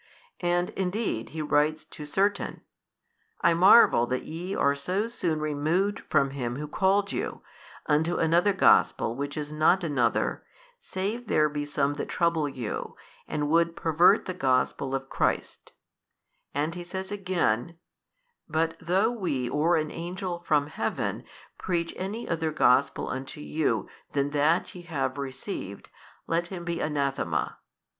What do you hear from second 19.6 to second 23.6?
an Angel from Heaven preach any other gospel unto